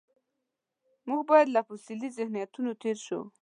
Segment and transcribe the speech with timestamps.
[1.07, 3.21] موږ باید له فوسیلي ذهنیتونو تېر شو.